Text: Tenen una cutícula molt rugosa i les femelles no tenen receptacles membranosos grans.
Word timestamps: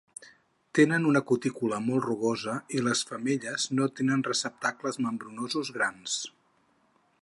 Tenen 0.77 1.03
una 1.09 1.21
cutícula 1.31 1.79
molt 1.89 2.07
rugosa 2.07 2.57
i 2.79 2.83
les 2.87 3.05
femelles 3.11 3.69
no 3.81 3.91
tenen 4.01 4.27
receptacles 4.31 5.01
membranosos 5.09 5.75
grans. 5.79 6.21